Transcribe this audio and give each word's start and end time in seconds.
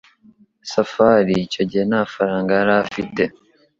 Safari 0.73 1.33
icyo 1.45 1.61
gihe 1.69 1.83
nta 1.89 2.01
faranga 2.13 2.51
yari 2.59 2.73
afite. 2.83 3.23